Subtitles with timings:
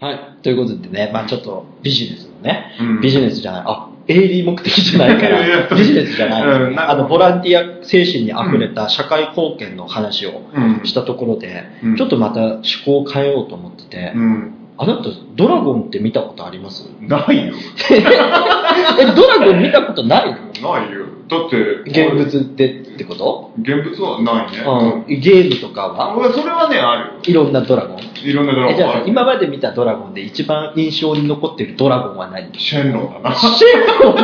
[0.00, 0.18] はい。
[0.42, 3.00] ということでね、まあちょっとビジネスのね、うん。
[3.00, 6.46] ビジネスじゃない、あ、営利目的じゃないから、ビジネスじゃない。
[6.46, 10.80] ですね、うんあの、ボランティア精神に溢れた社会貢献の話をうん。
[10.84, 11.96] したところで、うん。
[11.96, 14.54] ちょっとまた趣向を変えようと思ってて、うん。
[14.78, 16.84] あなた、ドラゴンって見たことあります？
[17.02, 17.52] ないよ。
[17.92, 20.30] え、ドラゴン見たことない
[20.62, 20.72] の？
[20.72, 20.99] ないよ。
[21.30, 21.56] だって、
[21.86, 23.52] 現物でってこと？
[23.60, 24.58] 現物はないね。
[24.66, 26.16] うん、ゲームとかは？
[26.16, 28.10] 俺それはね、あいろんなドラゴンるよ。
[28.24, 29.10] いろんなドラえじゃあさゴンある。
[29.10, 32.58] 今まで見たドラゴンで一番印象に残ってるドラゴンは何？
[32.58, 33.34] シェンロンだな。
[33.34, 34.16] シェンロン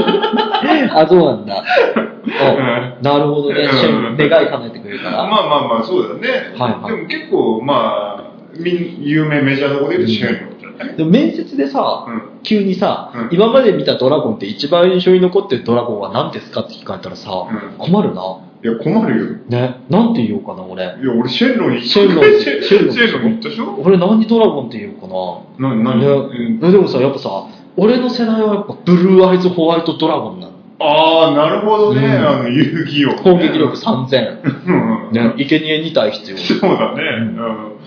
[0.99, 1.65] あ、そうなんだ。
[2.39, 3.61] あなるほどね。
[3.63, 5.17] うんシェンロン願い叶えてくれるから。
[5.19, 6.29] まあまあまあ、そうだね。
[6.59, 10.56] はいはいでも結構、まあ、みん有名メジャーなとこで言うとシェンロン
[10.97, 18.39] でも面接でさ、うん急にさ、うん今まで見たドラゴンって一番印象に残ってるドラゴンは何ですかって聞かれたらさ、うん困るな。
[18.65, 19.37] いや、困るよ。
[19.49, 19.81] ね。
[19.91, 20.83] なんて言おうかな、俺。
[20.85, 23.75] いや、俺シェンロンにシェンロンシェンシェンロンシェンロンに行ったでしょ？
[23.85, 25.75] 俺何ドラゴンって言おうかな？
[25.75, 27.47] な、なに、ねうんえでもさ、やっぱさ、
[27.77, 30.56] 俺の世代はやっぱブルーアイズホワイトドラゴンなの。
[30.79, 32.07] ああ、なるほどね。
[32.07, 33.15] うんあの、遊戯王。
[33.23, 34.41] 攻撃力3000。
[34.67, 34.73] う
[35.11, 35.13] ん。
[35.13, 36.39] ね、生贄2体必要。
[36.39, 37.03] そうだね。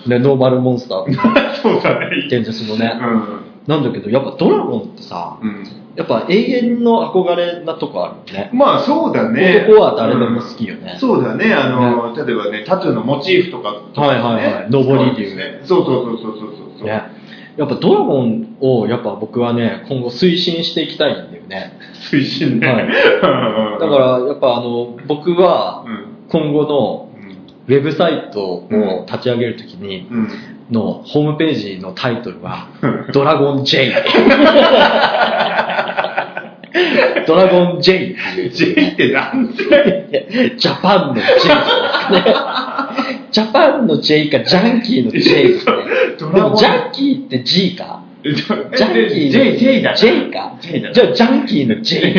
[0.05, 0.09] うん。
[0.09, 1.05] ね、ノーマルモンスター。
[1.61, 2.27] そうだね。
[2.27, 2.99] 現実のね。
[2.99, 3.23] うん。
[3.67, 5.63] なんだけど、やっぱドラゴンってさ、うん。
[5.95, 8.49] やっぱ永遠の憧れなとこあるよね。
[8.53, 9.65] まあそうだね。
[9.67, 11.53] 男は誰でも好きよねうんそうだね。
[11.53, 14.21] あの、例えばね、タトゥーのモチーフとかとかね。
[14.21, 15.59] はいはいはい上り竜ね。
[15.63, 16.87] そうそうそうそうそうそう。
[16.87, 17.18] ね。
[17.59, 21.73] やっぱドラゴンをやっぱ僕はね、今後推進していきたいんだよね。
[22.09, 22.67] 推進ね。
[22.67, 22.89] はいうん
[23.83, 26.05] だからやっぱあの、僕はうん。
[26.29, 27.75] 今後のうん。
[27.75, 30.29] ウェブサイトを立ち上げるときにうん。
[30.71, 32.69] のホームページのタイトルは、
[33.11, 33.91] ドラゴン J。
[37.27, 38.49] ドラゴン J っていう。
[38.51, 39.49] J って何
[40.57, 41.45] ジャパンの J です
[42.13, 43.18] ね。
[43.31, 45.73] ジャパンの J かジャンキーの J ですね。
[46.17, 48.03] でもジャンキーって G か？
[48.21, 49.95] ジジャンキーの J、J だ。
[49.95, 50.93] J か？J だ。
[50.93, 52.13] じゃあジャンキーの J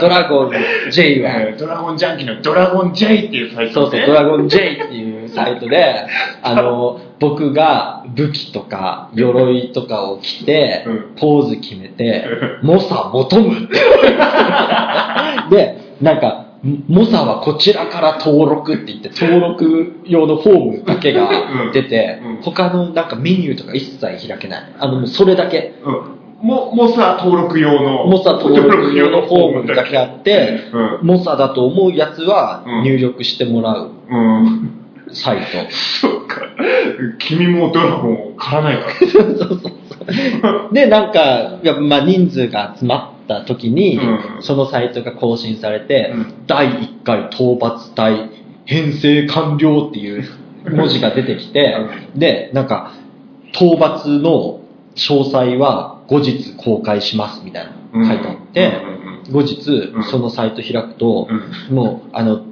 [0.00, 0.52] ドラゴン
[0.92, 1.30] J は。
[1.40, 6.06] えードラゴンジャンキーのドラゴン J っていうサイトそうそう、ドラゴン J っていうサイトで、
[6.42, 12.24] あの、僕が武器とか鎧とかを着てうん、ポーズ決めて、
[12.62, 13.74] 猛者求むって。
[15.50, 16.43] で、なんか、
[16.88, 21.28] 猛者はこちらから登録って言って、登録用のフォームだけが
[21.72, 24.74] 出てうんうん、他のなんかメニューとか一切開けない。
[24.78, 25.74] あの、それだけ。
[25.84, 26.46] うん。
[26.46, 28.06] も、モサ登録用の。
[28.06, 31.06] 猛者登録用のフォームだけあって、うん。
[31.06, 34.80] 猛者だと思うやつはうん入力してもらううん。
[35.12, 35.70] サイト。
[35.70, 36.42] そっか。
[37.18, 38.94] 君もドラゴンを狩らないから。
[39.08, 39.68] そうそうそ
[40.70, 40.74] う。
[40.74, 41.20] で、なんか、
[41.62, 48.30] やっぱまあ人数が集まった時に、うんそのサイトが更新されて、うん第1回討伐隊
[48.64, 50.24] 編成完了っていう
[50.70, 51.76] 文字が出てきて、
[52.14, 52.92] で、なんか、
[53.52, 54.60] 討伐の
[54.96, 58.82] 詳細は後日公開しますみたいなの書いてあって、
[59.30, 61.28] 後日うんそのサイト開くと、
[61.70, 61.74] うん。
[61.74, 62.44] もう、あの、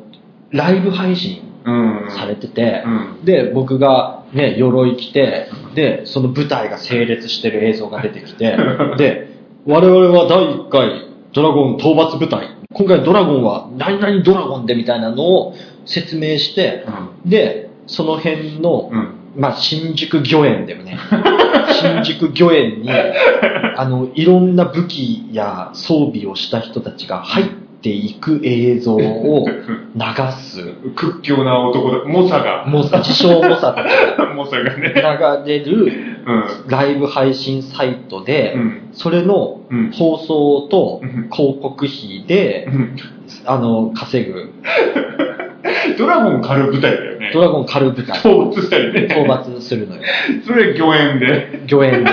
[0.50, 2.10] ライブ配信うん。
[2.10, 3.24] されてて、うん。
[3.24, 8.56] で、僕がね、鎧着て、で、その舞台が整列してる映像が出てきて、
[8.98, 9.31] で、
[9.64, 15.54] 我々は第1回ドラゴン討伐部隊、今回ドラゴンは何々ドラゴンでみたいなのを
[15.86, 16.84] 説明して、
[17.24, 19.18] で、その辺の、うん。
[19.34, 20.98] まあ、新宿御苑だよね。
[21.80, 27.46] 新宿御苑に、あの、いろんな武器や装備をした人たちが入っ
[27.82, 30.02] ていく映像を流
[30.40, 30.72] す。
[30.94, 32.04] 屈強な男だ。
[32.04, 32.64] モサが。
[32.66, 34.90] もう自称猛者たちモサがね。
[34.94, 35.92] が流れる
[36.24, 36.68] うん。
[36.68, 38.88] ライブ配信サイトで、うん。
[38.92, 39.90] それのうん。
[39.92, 42.96] 放送とうん広告費で、うん
[43.46, 44.52] あの、稼ぐ、
[45.98, 47.30] ドラゴン狩る舞台だよね。
[47.32, 49.04] ドラゴン狩る舞台、討伐したりね。
[49.04, 50.02] 討伐するのよ。
[50.44, 51.60] それ御苑で。
[51.70, 52.10] 御苑で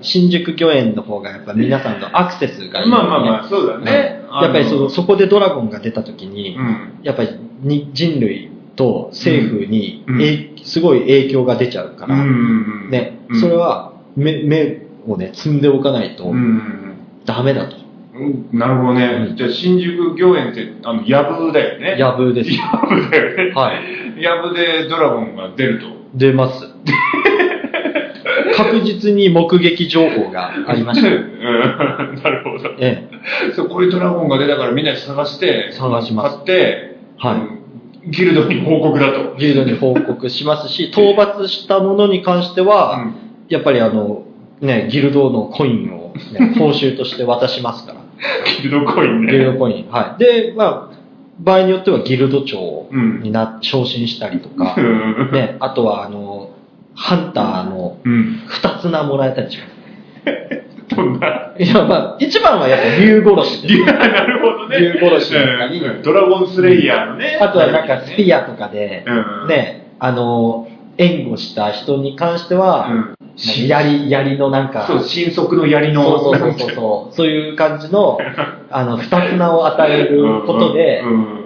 [0.00, 4.17] 新宿御苑の方がやっぱ皆さんのアクセスがいい、まあまあまあ、そうだね。
[4.38, 7.00] うんやっぱりそののそこでドラゴンが出た時に、うん。
[7.02, 12.90] やっぱりに人類と政府に、うんすごい影響が出ちゃうから、うん。
[12.90, 16.94] ね、うんそれは目目をね、積んでおかないとうん。
[17.24, 17.76] ダメだと。
[17.76, 17.78] う
[18.20, 19.28] んなるほどね。
[19.30, 21.96] うんじゃあ、新宿御苑って、あの、ヤブだよね。
[21.98, 22.50] ヤブです。
[22.52, 23.52] ヤブだよね。
[23.54, 23.72] は
[24.18, 24.22] い。
[24.22, 25.86] ヤブでドラゴンが出ると。
[26.14, 26.66] 出ます。
[28.58, 31.08] 確実に目撃情報がありました。
[31.08, 31.14] うん
[32.22, 32.74] なるほど。
[32.78, 33.08] え
[33.54, 37.58] そう、こういうドラゴンが出たからみんなで探して、探します買って、はいうん
[38.10, 39.40] ギルドに報告だとえ。。
[39.40, 43.12] ギルドに報告しますし、 討伐したものに関しては、
[43.48, 44.22] やっぱりあの、
[44.60, 48.00] ね、ギルドのコインを、ね、 報酬として渡しますから。
[48.62, 49.32] ギルドコインね。
[49.32, 49.86] ギルドコイン。
[49.90, 50.22] はい。
[50.22, 50.98] で、まあ、
[51.40, 56.47] 場合によってはギルド長うんにな、昇進したりとか、うんね、あとはあの、
[57.00, 58.42] ハンターのうん。
[58.48, 60.96] 二つ名もらえたりします。
[60.96, 61.54] どんな？
[61.56, 63.74] いや、まあ、一番はやっぱ竜殺しです。
[63.74, 64.80] いや、なるほどね。
[64.80, 67.38] 竜殺しだったりうんドラゴンスレイヤーのね。
[67.40, 73.14] あとはなんかスピアとかで、うんね、あの、援護した人に関しては、うん。
[73.68, 76.18] 槍、槍のなんか、そう、新速の槍の。
[76.18, 78.18] そうそうそうそうそう、そういう感じの、
[78.70, 81.38] あの、二つ名を与えることで、うんうん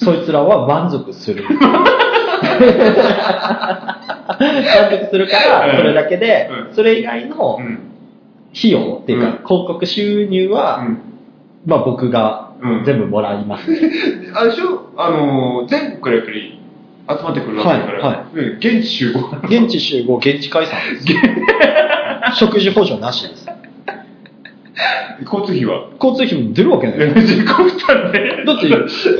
[0.00, 1.42] そいつらは満足する。
[4.38, 6.74] 満足するから、それだけでう、ん。
[6.74, 7.78] それ以外のうん。
[8.56, 9.32] 費用っていうか、うん。
[9.32, 10.98] 広告収入は、うん。
[11.66, 12.84] まあ僕がうん。
[12.84, 13.70] 全部もらいます。
[14.34, 14.90] あれでしょ？
[14.96, 16.58] あのー、全国からやっぱり
[17.08, 18.26] 集まってくるわけだから、
[18.58, 19.20] 現地集合。
[19.44, 22.36] 現地集合、現地解散です。
[22.38, 23.46] 食事補助なしです。
[25.24, 25.90] 交通費は？
[26.00, 26.98] 交通費も出るわけない。
[28.12, 28.44] で。
[28.44, 28.68] だって、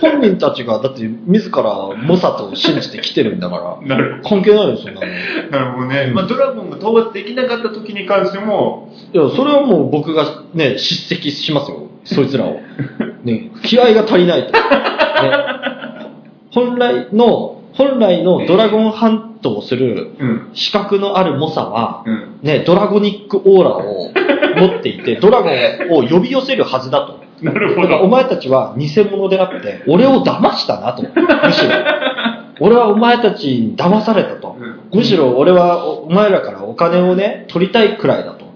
[0.01, 1.63] 本人たちが、だって、自ら
[1.97, 5.07] モサと信じて来てるんだから、 なる関係ないよ、そんなの。
[5.07, 5.11] い
[5.51, 6.13] なるほどね。
[6.15, 10.25] まあ、ドラゴンが討伐できなかった時に関しても、や、それはもう僕が
[10.55, 12.61] ね、叱責しますよ、そいつらを。
[13.25, 14.53] ね、気合が足りないと。
[14.53, 14.61] ね、
[16.53, 20.51] 本来の、本来のドラゴンハントをするうん。
[20.55, 22.39] 資格のある猛者は、うん。
[22.43, 24.11] ね、ドラゴニックオーラを
[24.59, 27.21] 持っていて、ドラゴンを呼び寄せるはずだと。
[27.43, 28.09] なるほだからおど。
[28.09, 31.03] 前たちは偽物であって、俺を騙したなと。
[31.03, 31.71] むしろ。
[32.61, 34.57] 俺はお前たちに騙されたと。
[34.59, 38.47] うんむしろ俺はおお前らからお金をね、取りたいくらいだと。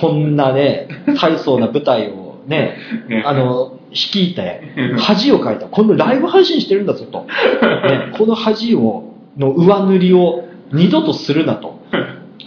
[0.00, 0.88] こんなね、
[1.20, 2.76] 大層な舞台をね、
[3.08, 5.66] ねあの、率いてうん、恥をかいた。
[5.66, 7.24] このライブ配信してるんだぞと。
[7.24, 11.78] ね、この恥を、の上塗りを二度とするなと。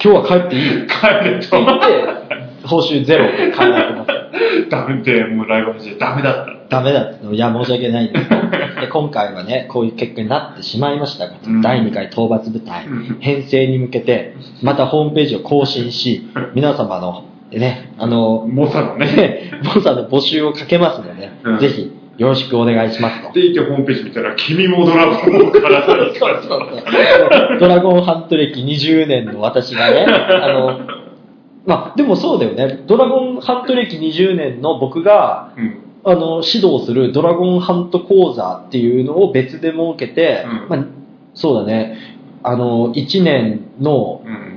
[0.04, 1.58] 今日は帰っていいって帰れと。
[1.58, 4.70] 言って、報酬ゼロで考えてます。
[4.70, 6.78] ダメで、もうライブ配信ダメだった。
[6.78, 8.36] ダメだってのいや、申し訳ないですと。
[8.82, 19.06] で、今回はね、こういう結果になってしまいましたが、うん第2回討伐部隊うん、編成に向けて、またホームページを更新し、皆様の、ね、あの、猛者のね。
[19.06, 23.34] ね、ボサの募集をかけますので、うんぜひ、よろしくお願いしますと。
[23.34, 27.60] で、いてホームページ見たら、君もドラゴンをからされてそうそうそう。
[27.60, 30.80] ドラゴンハント歴20年の私がね、あの、
[31.66, 32.84] まあ、でもそうだよね。
[32.88, 35.82] ドラゴンハント歴20年の僕が、うん。
[36.04, 40.88] あの、指導するドラゴンハント講座っていうのを別で設けて、うんまあ、
[41.34, 41.98] そうだね、
[42.44, 44.56] あの、1年のうん。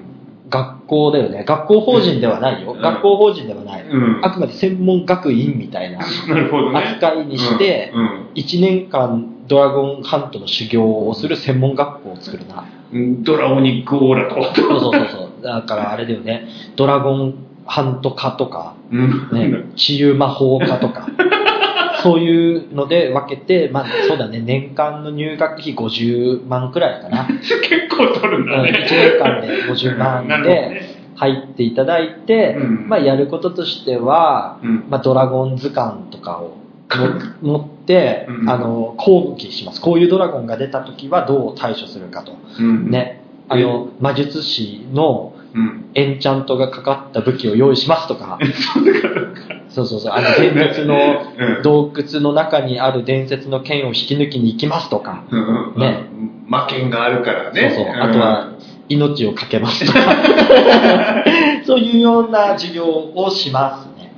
[0.51, 1.45] 学校だよね。
[1.47, 2.73] 学校法人ではないよ。
[2.73, 3.85] うん学校法人ではない。
[3.87, 5.99] うんあくまで専門学院みたいな。
[5.99, 12.65] 扱いにして、うん1年間ドラゴンハントの修行をする専門学校を作るな。
[12.93, 13.23] うん。
[13.23, 14.43] ドラゴニックオーラと。
[14.55, 15.28] そうそうそうそう。
[15.43, 17.35] だからあれだよね、ドラゴン
[17.67, 19.29] ハント科とか、うん。
[19.33, 21.07] ね、治癒魔法科とか、
[22.03, 27.27] そういうので分けて、まあそうだね、年間の入学費50万くらいかな。
[27.27, 28.87] 結構取るんうん、1だね。
[28.91, 30.99] 年間で50な万で。
[31.19, 36.59] 入っていただいて、うんまあやることとしては、うんまあドラゴン図鑑とかを
[37.43, 39.81] も 持って、うんあの、講義します。
[39.81, 42.33] こういうドラゴンが出た時はどう対処するかと。
[42.61, 42.91] うん。。
[42.91, 43.21] ね。
[43.49, 45.91] あの、魔術師のうん。
[45.95, 48.39] エンチャントがかかった武器を用意しますとか、
[49.71, 49.87] そう。
[49.87, 55.75] そうそうあの伝説のうん洞窟の中にある伝説の剣を引き抜きに行きますとか、うん。
[55.77, 56.05] ね。
[56.47, 57.73] 魔剣があるからね。
[57.75, 58.49] そうそう、んあとは、
[58.89, 59.99] 命をかけますとか、
[61.65, 62.85] そういうような授業
[63.15, 64.13] をしますね。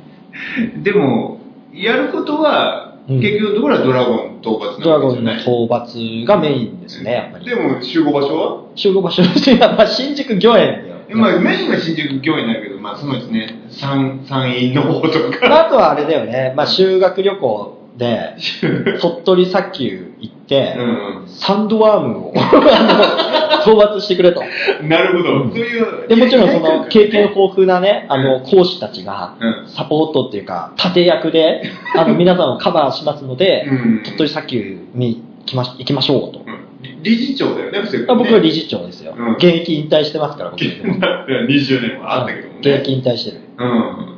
[0.83, 1.39] でも、
[1.73, 7.45] やることは、うん結局、どこらドラゴン討伐ドラゴンのなわけじゃない討伐がメインですね、やっぱり。
[7.47, 8.63] でも、集合場所は？
[8.77, 9.23] 集合場所
[9.61, 10.97] は、まあ、新宿御苑だよ。
[11.13, 15.49] まあ、メインは新宿御苑だけど、まあ、そのうちね、山、山陰の方とか。
[15.49, 18.37] まあ、あとはあれだよね、まあ、修学旅行で、
[19.01, 22.33] 鳥取砂丘行って、うサンドワームを
[23.63, 24.43] 討伐してくれと。
[24.43, 24.89] ん。
[24.89, 25.43] なるほど。
[25.43, 26.09] うんそういう。
[26.09, 31.63] で、もちろんその経験豊富なね、あの、講師たちがうん、サポートっていうか、盾役で、
[31.97, 36.41] あの、 皆さんをカバーしますので、うん鳥取砂丘に行きま行きましょうと。
[36.47, 36.61] うん
[37.03, 39.15] 理事長だよね、僕は理事長ですよ。
[39.17, 40.63] うん現役引退してますから、僕。
[40.63, 42.61] 20年はあったけどもね。
[42.61, 43.39] 現役引退してる。
[43.59, 44.10] うん。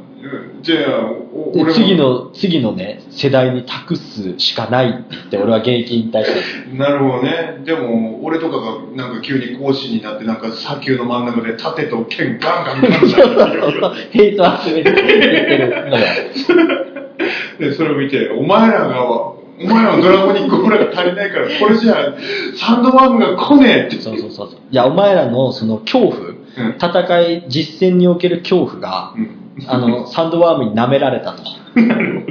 [0.62, 1.10] じゃあ、
[1.54, 6.78] 俺も次の、次のね、世代に託すしかないって言って、 俺は現役引退してる。
[6.78, 7.60] なるほどね。
[7.64, 16.06] でも、俺とかがなんか急に講師になって、なんか砂丘の真ん中で盾と剣ガンガンガンそうガンそうそうそう、ヘイト集めてるのよ。
[17.58, 22.14] で、それを見て、お前らが、お前らのドラゴニックオーラが足りないから、これじゃあ、
[22.54, 24.00] サンドワームが来ねえって。
[24.00, 24.58] そうそうそうそう。
[24.70, 31.42] いや、お前らのその恐怖、うん戦い、実戦における恐怖が、うんあの、サンドワームに舐められたと。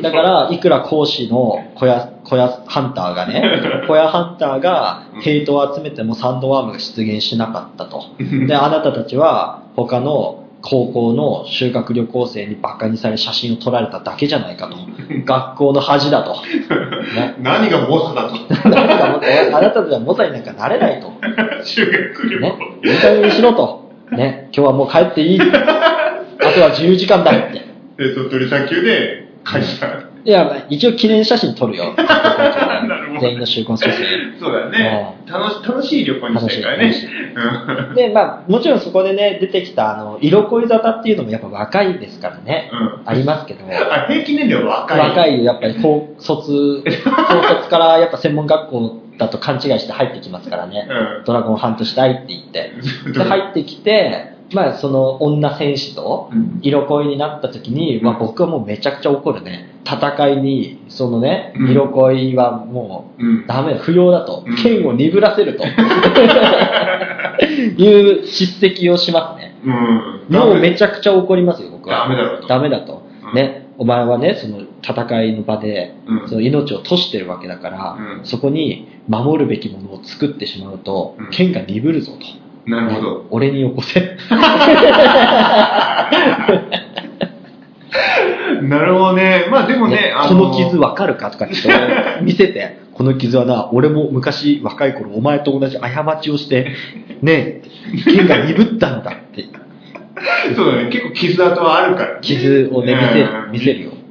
[0.01, 3.43] だから、いくら講師の小屋、小屋ハンターがね、
[3.87, 8.03] 小屋ハンターがヘイトを集めてもサンドワームが出現しなかったと。
[8.47, 14.75] で、あなたたちは他の高校の修学旅行生にバカにされ写真を撮られただけじゃないかと。
[15.25, 16.33] 学校の恥だと。
[17.15, 17.35] ね。
[17.39, 18.35] 何が猛者だと。
[18.69, 21.11] 何かもって、あなたたちは猛者になんかなれないと。
[21.63, 22.89] 修学旅ね行。。
[22.91, 23.89] いい加減にしろと。
[24.11, 24.49] ね。
[24.55, 25.39] 今日はもう帰っていい。
[26.41, 27.61] あとは自由時間だって。
[27.97, 30.11] で、鳥取砂丘で会社。
[30.23, 31.95] いや、まあ一応記念写真撮るよ。
[33.19, 34.05] 全員の集婚写真。
[34.39, 35.15] そうだね。
[35.27, 36.93] 楽し楽しい旅行にしたいからね。
[37.89, 42.69] うんで、まあ、もちろんそこでね、出てきた、あの、色恋沙汰っていうのもやっぱ若いですからね。
[42.71, 43.65] うんありますけど。
[43.65, 44.99] あ、平均年齢は若い。
[44.99, 50.87] 若いよ、やっぱり 高卒、高卒からやっぱ専門学校だと勘違いして入ってきますからね。
[50.89, 52.71] うんドラゴンハントしたいって言って。
[53.11, 59.69] で、 入ってきて、まあ、その女戦士とうん色恋になった時に、うんまあ、僕はもうめちゃくちゃ怒るね。
[59.83, 63.47] 戦いに、そのね、うん色恋はもう、うん。
[63.47, 64.55] ダメだ、不要だとうん。
[64.55, 65.63] 剣を鈍らせると。
[67.81, 69.55] いう叱責をしますね。
[69.65, 69.69] う
[70.33, 70.37] ん。
[70.37, 72.07] もうめちゃくちゃ怒りますよ、僕は。
[72.07, 73.01] ダメだとダメだと。
[73.25, 82.19] うんね、お前はね、その戦いの場で、うんその命を賭してるわけだから、うんそこに守るべきものを作ってしまうと、うん剣が鈍るぞと。
[82.65, 83.27] なるほど。
[83.31, 83.99] 俺によこせ。
[88.61, 89.47] なるほどね。
[89.49, 91.55] まあでもね、ねあこの傷わかるかとかって
[92.21, 96.71] 見せて、この傷はな、俺も昔若い頃お前と同じ過ちをして、
[97.21, 97.61] ね、
[98.05, 99.45] 剣が鈍ったんだって。
[100.55, 100.89] そうだね。
[100.91, 102.19] 結構傷跡はあるからね。
[102.21, 103.91] 傷をね、見せ見せるよ。
[103.91, 104.01] うん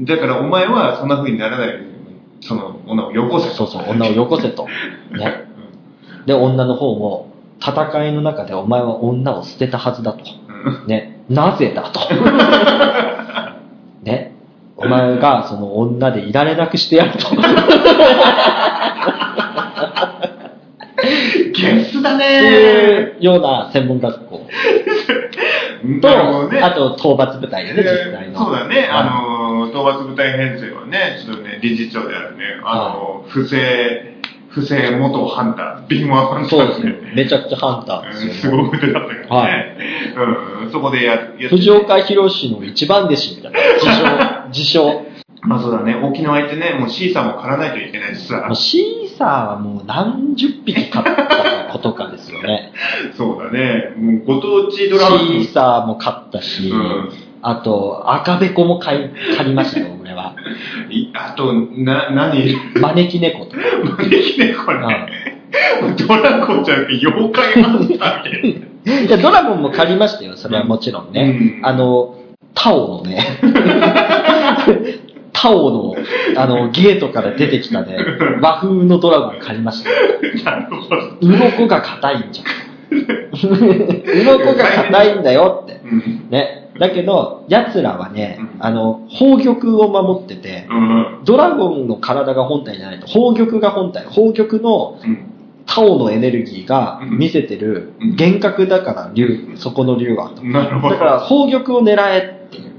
[0.00, 1.86] だからお前はそんな風にならないように、
[2.40, 3.54] その女をよこせと。
[3.54, 4.64] そうそう、女をよこせと。
[4.64, 5.44] ね。
[6.24, 7.27] で、女の方も、
[7.60, 10.24] 戦いの中でお前は女を捨てたはずだと。
[10.48, 11.22] うんね。
[11.28, 12.00] なぜだと。
[14.02, 14.32] ね。
[14.76, 17.18] お前がその女でいられなくしてやると。
[21.52, 26.00] ゲスだそうねいうような専門学校ー。
[26.00, 26.60] と、ね。
[26.60, 28.38] あと討伐部隊よね、実際の。
[28.38, 28.88] そうだね。
[28.90, 34.17] あの、の、討伐部隊編成はね、ちょっとね、理事長であるね、あの、不正、
[34.58, 37.12] 不正元ハンター、敏腕ハンターそうですよね。。
[37.14, 39.76] めちゃくちゃハンターうんですよ、すごい腕だったからね。
[40.64, 43.60] うん、そこでやや藤岡弘の一番弟子みたいな。
[43.78, 45.02] 自称、 自称。
[45.42, 48.48] まあそうだね、沖縄行ってね、もうシーサーも狩らないといけないしさ。
[48.54, 52.72] シーサーはもう何十匹飼ったことかですよね。
[53.16, 55.18] そうだね、もうご当地シドラゴン。
[55.18, 60.34] ーサーも飼ったし、うんあと赤べこも飼い狩りましたよ、俺は。
[60.90, 62.56] いあと、な、何？
[62.74, 63.58] 招き猫とか。
[63.98, 65.38] 招き猫ね。
[65.96, 68.06] ドラゴンじゃなくて妖怪ハンターみた
[68.46, 69.00] いな。
[69.02, 71.60] いや、ドラゴンも狩りましたよ、それはもちろんね。
[71.62, 72.16] うんあの、
[72.54, 73.24] タオのね、
[75.32, 75.94] タオの、
[76.36, 77.96] あの、ゲートから出てきたね、
[78.40, 79.96] 和風のドラゴン狩りましたよ。
[80.44, 80.96] なるほど。
[81.20, 82.46] 鱗が硬いんじゃん。
[82.90, 85.80] 鱗が硬いんだよって。
[85.84, 86.26] うん。
[86.30, 86.67] ね。
[86.78, 91.20] だけど、奴らはねう、んあの、宝玉を守ってて、うん。
[91.24, 94.04] ドラゴンの体が本体じゃないと、宝玉が本体。
[94.04, 95.24] 宝玉のうん。
[95.66, 100.32] タオのエネルギーがうん見せてるうん幻覚だから、竜、そこの竜は。
[100.42, 100.94] なるほど。
[100.94, 102.72] だから、宝玉を狙えっていう。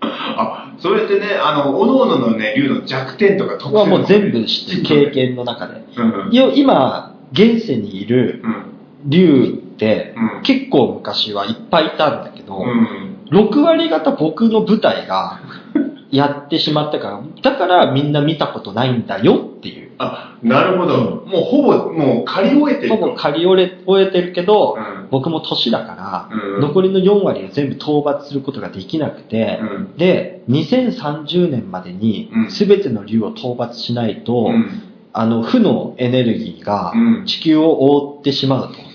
[0.00, 5.82] あ、それってね、あの、おのおののね、竜の弱点とか特性はもう全部知ってる、経験の中で。
[6.54, 8.54] 今、現世にいるうん。
[9.08, 13.05] 竜ってうん、結構昔はいっぱいいたんだけど、うん。
[13.30, 15.40] 6割方僕の舞台が
[16.10, 19.90] やってしまったから、だからみんな見たことないんだよっていう。
[19.98, 21.24] あ、なるほど。
[21.26, 22.96] もうほぼ、もう借り終えてると。
[22.96, 34.82] ほぼ借り終え終えてるけど、うん僕も年だから、うん残りの4割を全部討伐することができなくて、うんで、2030年までにうん全ての竜を討伐しないと、うん。
[35.12, 38.85] あの、負のエネルギーがうん地球を覆ってしまうと。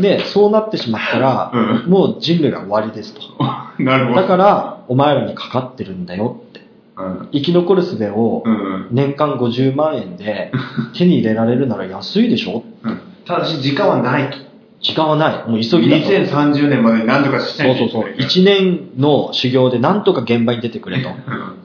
[0.00, 3.20] で、 そうなってしまったら、うんもう人類が終わりですと。
[3.82, 4.20] なるほど。
[4.20, 6.60] だから、お前らにかかってるんだよって。
[6.98, 7.28] うん。
[7.32, 8.86] 生き残る術をうん。
[8.90, 10.52] 年間50万円で
[10.94, 13.00] 手に入れられるなら安いでしょうん。
[13.24, 14.36] ただし時間はないと。
[14.80, 15.50] 時間はない。
[15.50, 16.04] もう急ぎだと。
[16.04, 18.10] 2030年までに何とかしないとそうそうそう。
[18.12, 21.08] いけない1年の修行でなんとか現場に出てくれと。
[21.08, 21.14] うん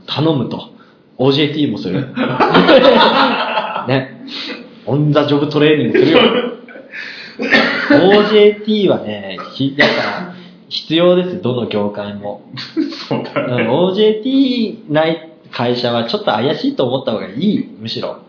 [0.08, 0.70] 頼むと。
[1.18, 2.10] OJT もする。
[3.88, 4.22] ね。
[4.86, 6.20] オンザジョブトレーニングするよ。
[7.40, 10.34] OJT はね、ひだから
[10.70, 11.42] 必要です。
[11.42, 12.42] どの業界も。
[13.08, 13.70] そうだうんね。
[13.70, 17.70] OJT ない会社はちょっと怪しいと思った方がいい。
[17.80, 18.20] むしろ。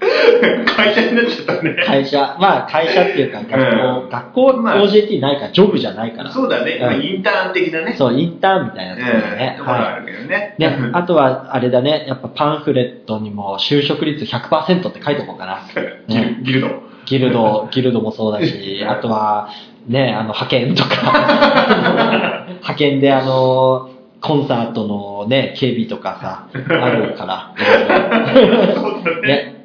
[0.76, 1.82] 会社になっちゃったね。
[1.84, 6.32] 会社、まあ会社っていうか学校、うん学校まあ OJT ないから、ジョブじゃないから。
[6.32, 6.72] そうだね。
[6.72, 7.94] うんインターン的なね。
[7.94, 9.54] そう、インターンみたいなところだうんね。
[9.58, 10.54] ところあはるけどね。
[10.58, 10.60] い。
[10.60, 15.62] ね、あとは、あれだね、やっぱパンフレットにも就職率100%って書いておこうかな。
[16.06, 16.85] ギルギルド。
[17.06, 19.48] ギルド、ギルドもそうだし、 あとは、
[19.88, 27.54] ね、あの、派遣とか、 派遣であの、コンサートのね、警備とかさ、あるから。
[28.74, 29.28] そうだね。
[29.28, 29.56] ね。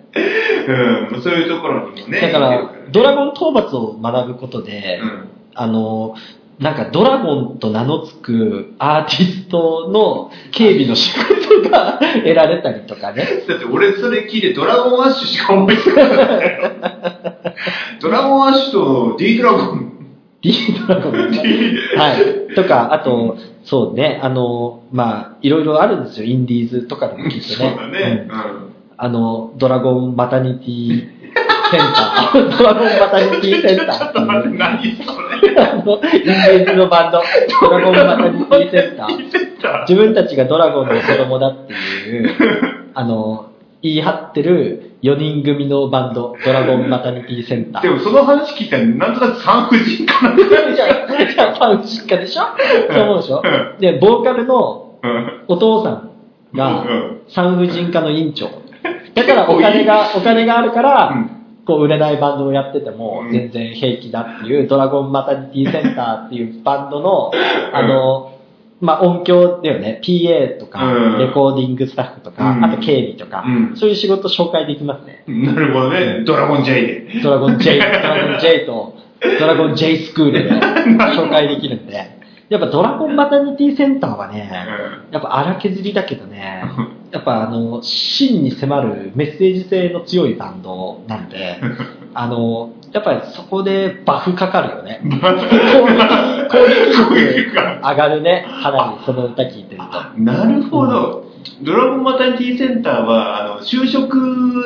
[1.13, 2.21] うん、そういうところにもね。
[2.21, 6.15] だからドラゴン討伐を学ぶことで、うんあの、
[6.60, 13.25] なんかドラゴンと名の付くアーティストの警備の仕事が得られたりとかね。
[13.50, 16.71] だって俺それ聞いてドラゴンアッシュしか思いつかなかったよ。
[18.01, 19.91] ドラゴンアッシュと D ドラゴン。
[20.41, 20.53] D
[20.88, 21.13] ドラゴン。
[21.13, 22.55] はい。
[22.55, 26.25] とか、あと、そうね、あの、まあ、いろいろあるんですよ。
[26.25, 27.75] インディーズとかでもきっとそうね。
[27.75, 28.27] だね。
[28.29, 28.74] うんうん。
[28.98, 31.22] あの、ドラゴンマタニティ
[31.72, 32.58] センター。
[32.58, 34.13] ドラゴンマタニティセンターちょっ。
[34.13, 35.55] と待って、何それ。
[35.62, 37.22] あの、インディーズのバンド、
[37.62, 39.31] ドラゴンマタニティセンター。
[39.31, 39.81] センター。
[39.81, 42.29] 自分たちがドラゴンの子供だっていう、
[42.93, 47.81] あの、言い張ってる4人組のバンド、ドラゴンマタニティセンター。
[47.81, 50.36] でもその話聞いたら、なんとなく産婦人科な。
[50.38, 52.41] じゃあ、じゃあ、ファン実家でしょ
[52.91, 53.41] そう思うでしょ
[53.79, 56.12] で、ボーカルのうんお父さん
[56.53, 56.86] が
[57.29, 58.50] 産婦人科の院長。
[59.15, 67.31] だからお金が、お金があるから、うんこう売れないバンドをやっててもうん全然平気だっていう、ドラゴンマタニティセンターっていうバンドの、
[67.72, 68.30] あの、
[68.81, 71.19] まあ、音響だよね、PA とか、うん。
[71.19, 72.65] レコーディングスタッフとか、うん。
[72.65, 73.77] あと警備とか、うん。
[73.77, 75.23] そういう仕事紹介できますね。
[75.27, 76.23] なるほどね。
[76.25, 77.21] ドラゴン J で。
[77.23, 78.95] ドラゴン J、 ドラゴン J と、
[79.39, 84.51] ドラゴン J スクールで紹介できるんで、やっぱドラゴンマタニティセンターはね、
[85.11, 86.63] やっぱ荒削りだけどね、
[87.11, 91.61] やっぱあの、真に迫るメッセージ性の強いバンドなんで、
[92.13, 95.00] あの、やっぱりそこでバフかかるよね。
[95.03, 95.19] 攻撃
[96.50, 96.57] 攻
[97.15, 99.83] 撃力上がるね、かなりその歌聴いてると。
[100.21, 101.25] なるほど。
[101.63, 104.15] ドラゴンマタニティセンターは、あの、就職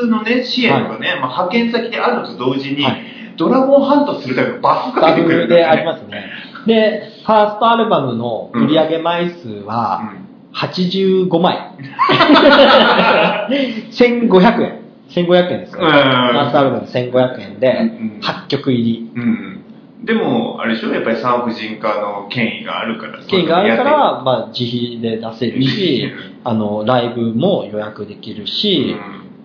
[0.08, 6.26] のね、支援とかね、まあ、派遣先であるのと同時に、はいドラゴンハントするためのバフかバけてくれる、フでありますね。
[6.66, 10.14] で、ファーストアルバムの売上枚数は
[10.54, 11.72] 85枚。
[13.92, 14.85] 1500円。
[15.16, 15.80] 1500円ですよ。
[15.82, 19.12] うんファーストアルバム1500円でうん、8曲入り。
[19.16, 19.22] うん。
[19.22, 20.06] うん。
[20.06, 20.94] でも、あれでしょ？
[20.94, 23.24] やっぱり産婦人科の権威があるから。
[23.26, 26.12] 権威があるかやら、まあ、自費で出せるし、
[26.44, 29.00] あの、ライブも予約できるし、る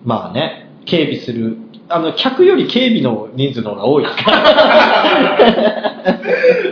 [0.05, 1.57] まあね、警備する、
[1.89, 4.37] あの、客より警備の人数の方が多いですから。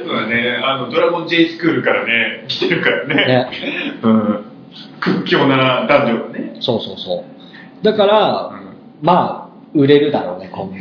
[0.05, 0.59] そうだね。
[0.63, 3.15] あの、ドラゴン J スクールからね、来てるからね。
[3.15, 3.49] ね、
[4.03, 4.45] うん。
[4.99, 6.57] 屈強な男女がね。
[6.59, 7.23] そうそうそ
[7.81, 7.85] う。
[7.85, 8.59] だから、うん
[9.01, 10.75] まあ、売れるだろうね、 今後。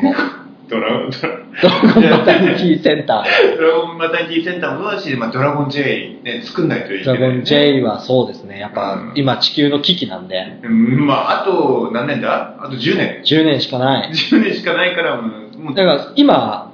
[0.69, 3.57] ドラゴン、ドラゴンマタニティセンター。
[3.57, 7.19] ドラゴンマタニティセンターもそうだし、まあ、ドラゴン J ね、作んないといけない、ね。
[7.21, 8.59] ドラゴン J はそうですね。
[8.59, 12.57] やっぱうん、今地球の危機なんで、うん、まあ、あと何年だ？
[12.61, 13.23] あと10年。
[13.25, 14.11] 10年しかない。
[14.11, 16.71] 10年しかないから、もう、だから今、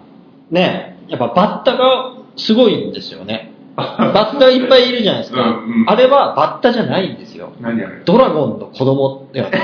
[0.51, 3.53] ね、やっぱバッタがすごいんですよね。
[3.77, 5.41] バッタいっぱいいるじゃないですか。
[5.41, 5.47] うん
[5.83, 7.53] うんあれはバッタじゃないんですよ。
[7.61, 8.03] 何あれ？
[8.05, 9.61] ドラゴンの子供だよね。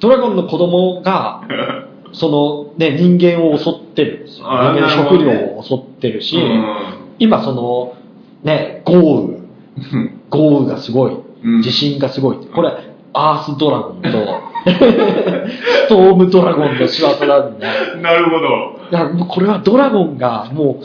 [0.00, 1.42] ドラゴンの子供が、
[2.12, 4.46] そのね、人間を襲ってるんですよ。
[4.46, 6.64] 人間の食料を襲ってるし、うん
[7.20, 7.94] 今その、
[8.44, 12.36] ね、豪雨、 豪雨がすごい、うん地震がすごい。
[12.36, 12.72] これ、
[13.12, 14.08] アースドラゴンと、
[14.68, 17.66] ストームドラゴンの仕業なんで、
[18.00, 18.46] なるほど。
[18.90, 20.84] いや、もうこれはドラゴンがもう、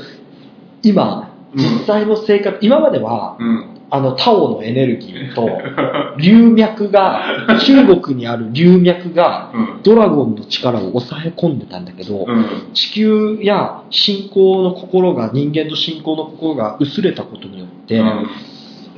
[0.82, 3.66] 今、うん実際の生活、今までは、うん。
[3.96, 5.48] あの、タオのエネルギーと、
[6.18, 12.46] 流脈が、中国にある流脈が、うんドラゴンの力を抑え込んでたんだけど、うん。
[12.74, 18.28] 地球や信仰の心が、人間の信仰の心が薄れたことによって、うん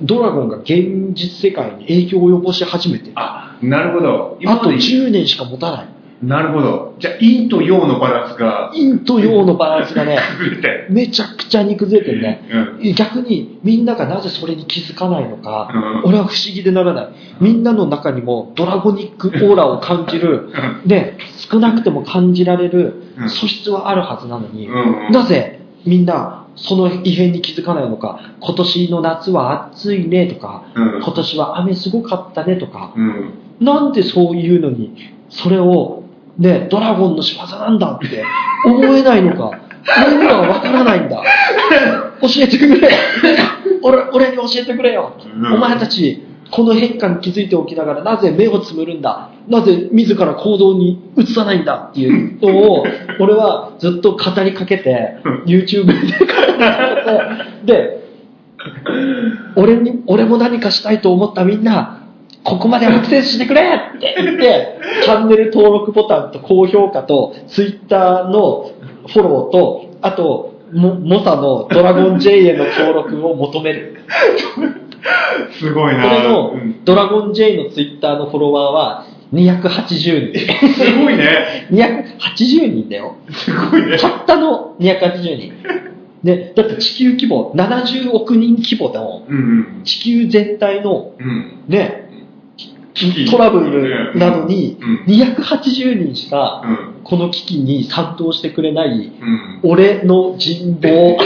[0.01, 3.11] ドラゴンが現実世界に影響を及ぼし始めてる。
[3.15, 4.37] ああ、なるほど。
[4.41, 5.87] 今まとで10年しか持たない。
[6.23, 6.95] なるほど。
[6.99, 10.87] じゃあ、陰と陽のバランスが陰と陽のバランスがね、崩れて。
[10.89, 12.79] めちゃくちゃに崩れてるね。
[12.81, 12.93] うん。
[12.95, 17.09] 逆にみんながなぜそれに気づかないのか、うん俺は不思議でならない。
[17.41, 20.49] みんなの中にもドラゴニックオーラを感じる、
[20.85, 21.17] で、
[21.49, 33.33] 少なくても感じられるうん素質はあるはずなのに、うんなぜみんなその異変に気づかないのか、今年の夏は暑いねとか、うん今年は雨すごかったねとか、うん。
[33.59, 34.95] なんでそういうのに、
[35.29, 36.03] それを、
[36.37, 38.23] ね、ドラゴンの仕業なんだって
[38.65, 39.59] 思えないのか、
[40.07, 41.23] 俺にはわからないんだ。
[42.21, 42.89] 教えてくれ。
[43.81, 45.13] 俺俺に教えてくれよ。
[45.23, 52.85] うんお前たち、この変化に気づいておきながら、なぜ目をつむるんだなぜ自ら行動に移さないんだっていうのを、
[53.19, 56.35] 俺はずっと語りかけて、YouTube で語りか
[57.65, 58.05] けて、で、
[59.55, 62.04] 俺に、俺も何かしたいと思ったみんな、
[62.45, 63.61] ここまでアクセスしてくれ
[63.97, 68.71] って言って、チャンネル登録ボタンと高評価と、Twitter の
[69.07, 74.01] フォローと、あと、モモサのドラゴン J への登録を求める。
[75.59, 76.03] すごいな。
[76.03, 80.73] これのうんドラゴン J の Twitter のフォロワーは280人。
[80.73, 81.67] すごいね。
[81.71, 83.15] 280人だよ。
[83.31, 83.97] すごいね。
[83.97, 85.53] たったの280人。
[86.23, 91.13] ね、だって地球規模、70億人規模のうん地球全体の。
[91.67, 92.04] ね、
[93.29, 96.95] トラブルなのにうん、280人しかうん。
[97.03, 99.59] この危機に賛同してくれない、うん。
[99.63, 101.17] 俺の人望。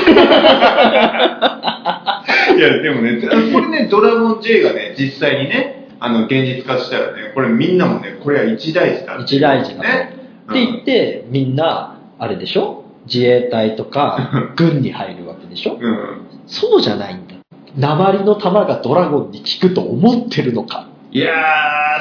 [2.58, 3.21] いや、でもね、
[3.53, 9.88] これね、ドラゴン J がね、実際にね、あの、現実化したらね、これみんなもね、これは一大事だって一大事だと。
[9.88, 10.13] ね。
[10.49, 12.84] って言って、みんな、あれでしょ？
[13.05, 15.77] 自衛隊とか 軍に入るわけでしょ？
[15.79, 15.97] うん。
[16.47, 17.36] そうじゃないんだ。
[17.77, 20.88] 鉛の弾がドラゴンに効くと思ってるのか。
[21.12, 21.34] いや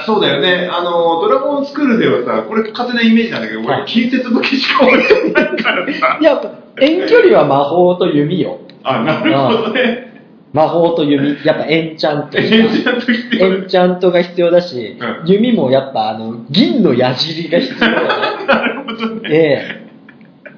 [0.03, 0.69] ー、そうだよね。
[0.71, 6.25] あの、ドラゴンスクールではさ、これ勝手なイメージなんだけど、はい俺、近接武器しか覚えてないからさ い。
[6.25, 6.41] や、
[6.81, 8.59] 遠距離は魔法と弓よ。
[8.85, 10.09] あ、なるほどね。
[10.53, 11.39] 魔法と弓。
[11.43, 13.45] やっぱエンチャントエンしチャント必か。
[13.47, 18.09] エ要ンチャントが必要だし、うん弓もやっぱあの、銀の矢尻が必要だよね。
[18.47, 19.21] なるほどね。
[19.31, 19.89] ええ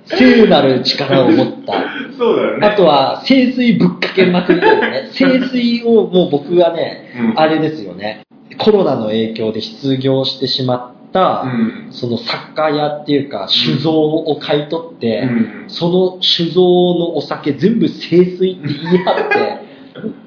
[0.07, 1.75] 聖なる力を持った。
[2.19, 2.67] そうだよね。
[2.67, 5.09] あとは、聖水ぶっかけまくりだよね。
[5.13, 8.23] 聖水をもう僕はね、うんあれですよね。
[8.59, 11.89] コロナの影響で失業してしまった、うん。
[11.93, 19.61] その作家屋っていうか、酒造を買い取って、うんその酒造のお酒全部聖水って言い張って、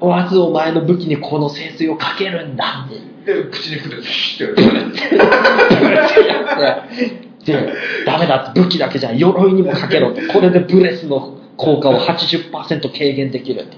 [0.00, 3.34] まずお前の武器にこの聖水をかけるんだって。
[3.34, 4.84] で、口にくるシュッてやる。
[7.44, 7.72] で、
[8.06, 10.22] ダメだって武器だけじゃん鎧にもかけろって。
[10.22, 13.76] これでブレスの効果を80%軽減できるって。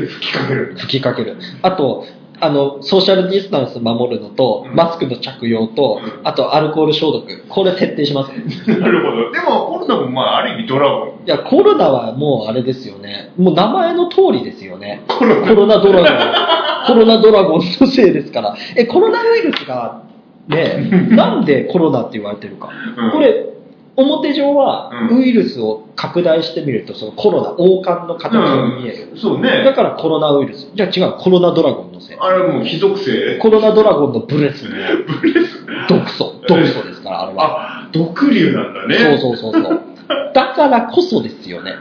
[0.00, 0.74] で、吹きかける。
[0.76, 1.36] 吹きかける。
[1.62, 2.06] あと、
[2.40, 7.26] あの、ソーシャルディスタンス守るのと、うんマスクの着用とうん、あとアルコール消毒。
[7.48, 8.32] これ徹底します。
[8.32, 9.30] いなるほど。
[9.32, 11.18] でも、コロナもまあ、ある意味ドラゴン。
[11.28, 13.30] や、コロナはもうあれですよね。
[13.36, 15.02] もう名前の通りですよね。
[15.06, 16.08] コロナコロナドラゴン。
[16.86, 18.56] コロナドラゴンのせいですから。
[18.76, 20.02] え、コロナウイルスが、
[20.48, 22.70] ね、 なんでコロナって言われてるか。
[22.96, 23.57] うんこれ、
[23.98, 29.08] 表上はうんウイルスを拡大してみると、そのコロナ、王冠の形に見える。
[29.12, 29.72] うんそうだね。
[29.74, 30.70] からコロナウイルス。
[30.74, 32.16] じゃあ違う、コロナドラゴンのせい。
[32.18, 33.38] あれはもう非属性。
[33.38, 34.70] コロナドラゴンのブレスの
[35.20, 35.66] ブレス。
[35.88, 36.34] 毒素。
[36.46, 37.82] 毒素ですから、あれは。
[37.82, 38.94] あ、毒竜なんだね。
[39.18, 39.80] そうそうそうそう。
[40.32, 41.72] だからこそですよね。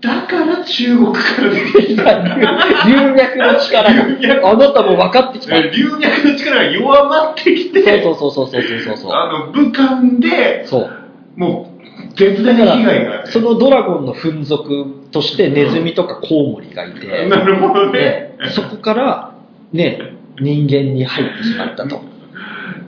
[0.00, 2.22] だから中国から出てきた。
[2.86, 4.50] 流脈の力が。
[4.50, 5.60] あなたも分かってきた。
[5.60, 9.12] 流脈の力が弱まってきて、そうそうそうそうそうそうそう。
[9.12, 10.90] あの、武漢で、そう。
[11.36, 18.50] もう、絶大だかな被害がら、そのドラゴンの粉属としてネズミとかコウモリがいて、なるほどでね。
[18.50, 19.34] そこから、
[19.72, 22.00] ね、人間に入ってしまったと。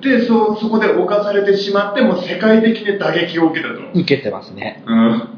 [0.02, 3.80] で、そ、そこで侵されてしまって、もう世界的に打撃を受けたと。
[3.94, 4.82] 受けてますね。
[4.86, 5.28] うん。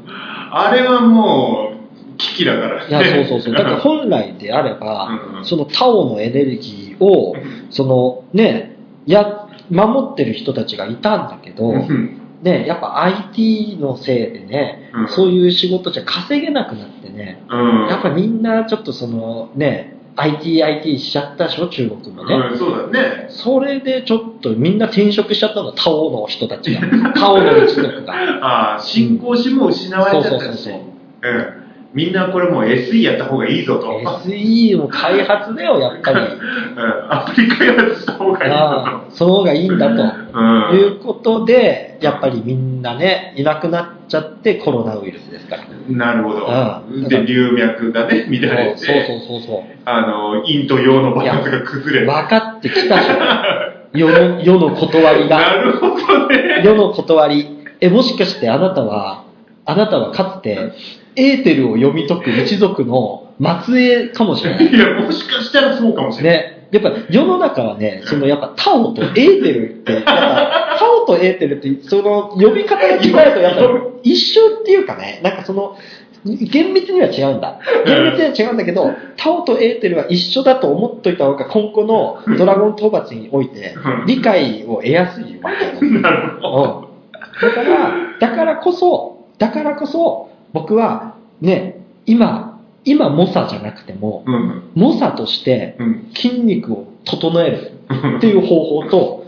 [0.51, 2.89] あれはもう、危機だからね。
[2.89, 3.53] いや、そうそうそう。
[3.53, 7.35] だから本来であればう、んそのタオのエネルギーを、
[7.71, 17.87] そのね、や、守ってる人たちがいたんだけど、うんね、やっぱ IT のせいでね、うんそういう仕事じゃ稼げなくなってね、うん。
[17.87, 22.35] やっぱみんなちょっとそのね、IT、IT しちゃったでしょ、中国もね。
[22.35, 23.27] うん、そうだね。
[23.29, 26.81] それでちょっとみんな転職しちゃったの、タオの人たちが。
[27.15, 28.13] タオの一族が。
[28.41, 30.31] ああ、信仰心も失われちゃったし。
[30.31, 31.63] そうそうそうそううん。
[31.93, 34.01] みんなこれもう SE やった方がいいぞと。
[34.25, 36.19] SE の開発だよ、やっぱり。
[36.21, 37.13] うん。
[37.13, 40.22] アプリ開発した方がいいぞああその方がいいんだと。
[40.39, 45.63] いうことで、やっぱりみんなね、いなくなっちゃってコロナウイルスですから。
[45.89, 46.47] なるほど
[46.91, 47.07] うん。
[47.07, 49.63] で、流脈がね、乱れそうて、そうそうそう。
[49.85, 52.07] あの、陰と陽のバランスが崩れ。
[52.07, 53.97] 分かってきたじゃん。
[53.97, 55.53] 世の、世の断りなが。
[55.53, 56.63] るほどね。
[56.65, 57.59] 世の断り。
[57.79, 59.25] え、もしかしてあなたは、
[59.65, 60.71] あなたはかつて、
[61.15, 63.33] エーテルを読み解く一族の
[63.65, 64.65] 末裔かもしれない。
[64.67, 66.39] いや、もしかしたらそうかもしれない。
[66.39, 66.52] ね。
[66.73, 73.61] やっぱ世の中はね、そのやっぱタオとエーテルって、やっぱタオとエーテルって、その呼び方が違うとやっぱ
[74.01, 75.77] 一緒っていうかね、なんかその、
[76.25, 77.59] 厳密には違うんだ。
[77.85, 86.01] 厳密には違うんだけど、タオとエーテルは一緒だと思っといた方が今後のドラゴン討伐においてうん理解を得やすいわけよ。
[86.01, 86.87] なるほど。
[86.87, 86.93] うん
[87.41, 92.52] だから、だからこそ、だからこそ、僕は、ね、今、
[92.85, 94.63] 今、モサじゃなくても、うん。
[94.75, 96.09] モサとしてうん。
[96.13, 99.25] 筋肉を整えるうんっていう方法と、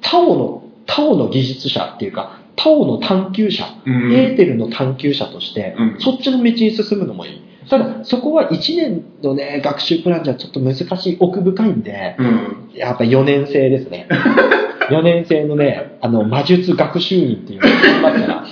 [0.00, 7.42] タオの、タオの技術者っていうか、タオの探求者、うんエーテルの探求者として、うんそっちの道に進むのもいい。
[7.68, 12.70] ただ、そこは1年のね、学習プランじゃちょっと難しい、奥深いんで、うん。
[12.74, 14.06] やっぱ4年生ですね。
[14.90, 17.66] 4年生のね、あの、魔術学習院っていうの
[18.02, 18.46] がありますから、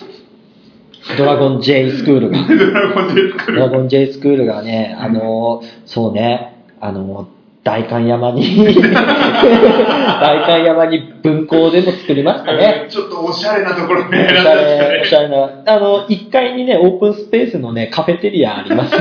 [1.19, 2.39] ドラゴン J スクールが。
[2.47, 3.59] ドラゴンで作る。
[3.59, 7.29] ドラゴン J スクールがね、あの、そうね、あの、
[7.65, 12.87] 代官山に、 代官山に文庫でも作りましたね。
[12.89, 15.63] ちょっとおしゃれなところね、おしゃれ、おしゃれな。
[15.67, 18.95] あの、1階にね、オープンスペースのね、カフェテリアあります。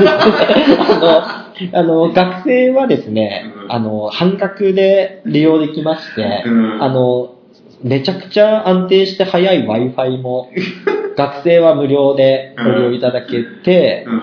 [0.98, 7.34] の、あの、学生はですね、うんあの、半額で利用できまして、うんあの、
[7.82, 10.48] めちゃくちゃ安定して速い Wi-Fi も、
[11.16, 14.22] 学生は無料でご利用いただけて、うん。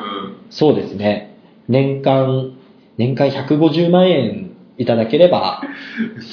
[0.49, 1.35] そうですね、
[1.67, 2.57] 年間、
[2.97, 5.61] 年間150万円いただければ、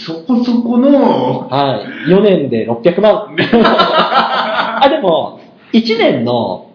[0.04, 3.36] そこそこの、はい、4年で600万。
[4.80, 5.40] あ、でも、
[5.72, 6.70] 1年の、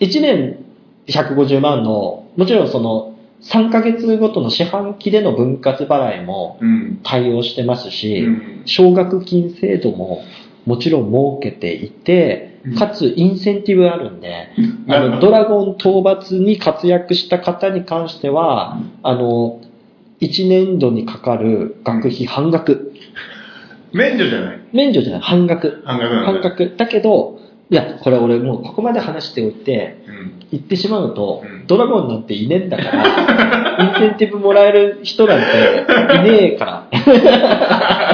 [0.00, 0.64] 1年
[1.08, 7.00] 150万の、もちろんその、3ヶ月ごとの四半期での分割払いもうん。
[7.02, 10.22] 対応してますし、うん奨学金制度も
[10.64, 14.48] もちろん設けていてうん、かつインセンティブあるんで、
[14.88, 19.60] あの、ドラゴン討伐に活躍した方に関しては、あの、
[20.20, 22.92] 1年度にかかる学費半額。
[23.92, 24.60] 免除じゃない？
[24.72, 25.82] 免除じゃない、半額。
[25.84, 26.74] 半額半額。
[26.76, 27.38] だけど、
[27.70, 30.32] いや、これ俺もうここまで話しておいて、うん。
[30.52, 35.46] 言ってしまうと、うんドラゴンなんていねえんだから、 インセンティブもらえる人なんて
[36.28, 36.86] いねえから。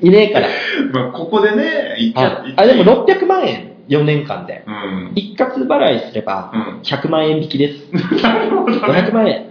[0.00, 0.46] いねえから。
[0.92, 4.64] まあ、ここでね、一はいあ、でも600万円、4年間で。
[4.66, 5.12] うん。
[5.14, 7.90] 一括払いすればうん、100万円引きです。
[8.22, 8.78] なるほどね。
[8.78, 9.46] 500万円。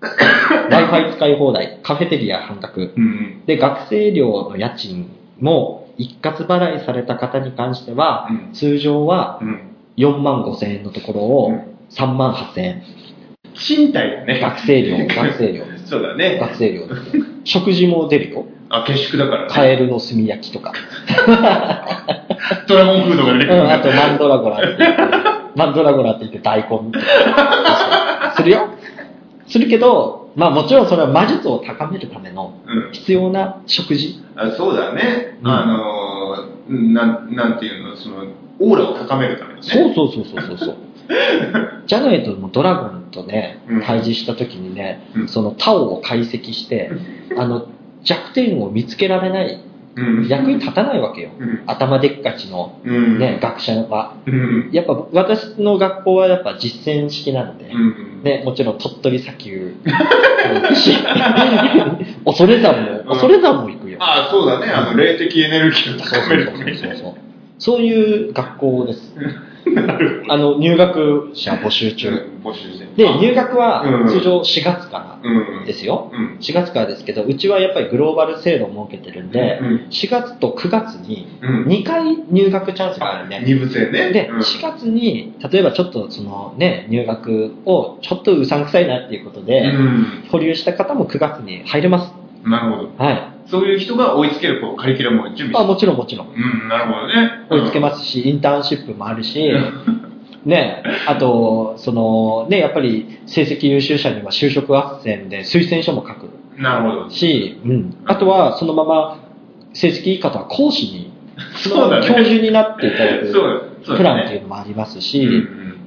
[0.70, 2.92] Wi-Fi 使い放題、カフェテリア半額。
[2.96, 3.42] うん。
[3.46, 5.08] で、学生料の家賃
[5.40, 9.60] も一括払いされた方に関しては、うん通常はうん。
[9.96, 12.82] 4万5千円のところをうん3万8千円。
[13.54, 14.40] 賃貸だね。
[14.40, 15.64] 学生料、 学生料。
[15.86, 16.38] そうだね。
[16.38, 17.24] 学生料ですね。
[17.44, 18.44] 食事も出るよ。
[18.70, 19.48] あ、下宿だからね。
[19.50, 20.72] カエルの炭焼きとか。
[22.66, 23.60] ドラゴンフードが出てくる。
[23.60, 25.02] うん、あとマンドラゴラって言って、
[25.56, 28.34] マンドラゴラって言って大根とか。
[28.36, 28.68] するよ。
[29.46, 32.92] するけど、まあもちろんそれは魔術を高めるためのうん。
[32.92, 34.22] 必要な食事。
[34.36, 35.38] あそうだね。
[35.42, 38.26] うんあのー、なん、なんていうの、その、
[38.60, 39.62] オーラを高めるためにね。
[39.62, 40.76] そうそうそうそうそうそう。
[41.86, 46.90] じゃないともうドラゴンとねうん、対峙した時にね、うんそのタオを解析して、
[47.36, 47.66] あの、
[48.04, 49.60] 弱点を見つけられない、
[49.96, 50.28] うん。
[50.28, 51.30] 役に立たないわけよ。
[51.38, 51.62] うん。
[51.66, 53.18] 頭でっかちのうん。
[53.18, 54.16] ね、学者は。
[54.26, 54.70] うん。
[54.72, 58.22] やっぱ私の学校はやっぱ実践式なので、うん。
[58.22, 59.74] ね、もちろん鳥取砂丘
[62.24, 63.98] 恐山も、恐山も行くよ。
[64.00, 64.66] ああ、そうだね。
[64.72, 66.64] あの、霊的エネルギーを高めるたそう。
[66.74, 67.14] そうそう。
[67.58, 69.14] そういう学校です。
[70.28, 72.10] あの、入学者募集中。
[72.42, 72.86] 募集して。
[72.96, 75.66] で、入学はうん通常4月かうんら。
[75.66, 76.10] ですよ。
[76.12, 76.38] うん。
[76.40, 81.64] 4月からですけど、うちはやっぱりグローバル制度を設けてるんで、うん4月と9月にうん。
[81.66, 83.42] 2回入学チャンスがあるね。
[83.44, 84.10] 二部制ね。
[84.12, 90.06] で、うん4月に、例えばちょっとそのね、入学をちょっとうさんくさいなっていうことで、うん。
[90.30, 92.12] 保留した方も9月に入れます。
[92.44, 92.90] なるほど。
[92.96, 93.37] はい。
[93.50, 96.28] そういう人が追いつけるこうカリキュラムを準備あ、もちろんもちろん。
[96.28, 96.30] う
[96.66, 97.46] ん、なるほどね。
[97.50, 99.50] 追いつけますし、インターンシップもあるし、
[100.44, 106.62] ね、あと、その、ね、やっぱり成績優秀者には就職斡旋で推薦書も書くうん。
[106.62, 107.10] なるほど。
[107.10, 107.96] し、うん。
[108.06, 109.18] あとは、そのまま
[109.72, 111.12] 成績いい方は講師に、
[111.56, 113.32] そうだね教授になっていただく
[113.84, 114.02] プ。
[114.02, 115.28] ランっていうのもありますし、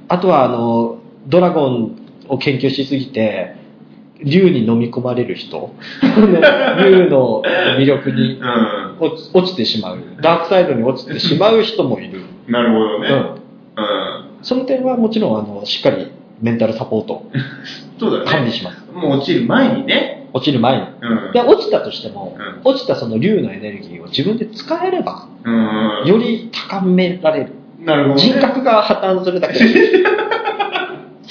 [0.08, 1.96] あとは、あの、ドラゴン
[2.28, 3.54] を研究しすぎて、
[4.24, 7.42] 竜に飲み込まれる人、 竜の
[7.78, 8.82] 魅力にうん。
[9.32, 12.22] 落ちてしまう、ダークサイドに落ちてしまう人もいる。
[12.48, 13.08] なるほどね。
[13.08, 13.16] うん。
[13.16, 13.36] うん。
[14.42, 17.26] その点はもちろん、あの、しっかりメンタルサポート
[17.98, 18.24] そうだね。
[18.26, 18.82] 管理します。
[18.92, 20.28] もう落ちる前にね。
[20.32, 20.84] 落ちる前に。
[21.00, 21.32] うん。
[21.32, 26.02] で、落ちたとしても、う落ちたその竜のエネルギーを自分で使えれば、うん。
[26.06, 27.52] より高められる。
[27.84, 28.20] なるほど、ね。
[28.20, 29.64] 人格が破綻するだけで。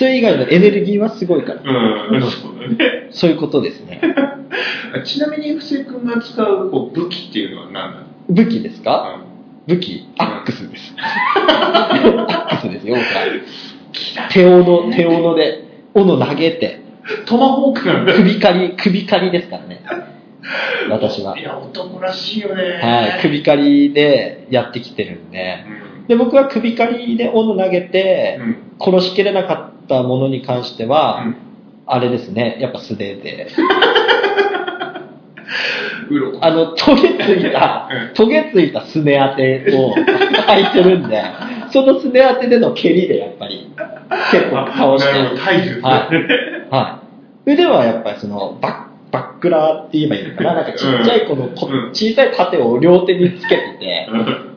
[0.01, 1.61] それ以外のエネルギーはすごいから。
[1.61, 2.21] うん。
[2.23, 3.07] そうだね。
[3.11, 4.01] そういうことですね。
[5.05, 8.05] ちなみに、布施君が使うこう武器っていうのは何なの？
[8.29, 9.19] 武器ですか？
[9.25, 9.31] うん
[9.67, 10.95] 武器アックスです。
[10.97, 14.29] アックスですよ、僕は。
[14.31, 16.79] 手斧、手斧で、斧投げて、
[17.27, 18.13] トマホークなんだ。
[18.13, 19.81] 首刈り、首刈りですからね。
[20.89, 21.37] 私は。
[21.37, 22.63] いや、男らしいよね。
[22.81, 23.55] はい、首刈
[23.89, 25.57] りでやってきてるんで。
[26.01, 26.07] うん。
[26.07, 28.55] で、僕は首刈りで斧投げて、うん。
[28.79, 31.35] 殺しきれなかったものに関しては、うん。
[31.85, 33.47] あれですね、やっぱ素手で。
[36.41, 39.93] あの、トゲついたうん、トゲついたすね当てを
[40.47, 41.21] 履いてるんで、
[41.69, 43.71] そのすね当てでの蹴りでやっぱり
[44.31, 45.19] 結構倒して。
[45.81, 46.19] はい。
[46.69, 46.99] は
[47.45, 47.51] い。
[47.53, 50.53] 腕はやっぱりその、バッバックラーって言えばいいのかな？
[50.55, 51.49] なんかちっちゃいこの、
[51.93, 54.07] 小さい盾を両手につけてて、